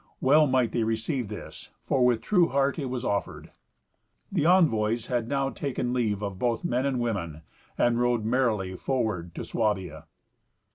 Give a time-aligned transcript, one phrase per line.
[0.19, 3.51] Well might they receive this, for with true heart it was offered.
[4.31, 7.43] The envoys had now taken leave of both men and women,
[7.77, 10.07] and rode merrily forward to Swabia.